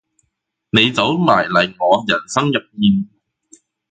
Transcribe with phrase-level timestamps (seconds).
[0.71, 3.07] 你走埋嚟我人生入面